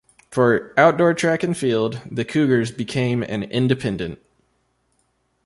[0.31, 4.17] For outdoor track and field, the Cougars became an Independent.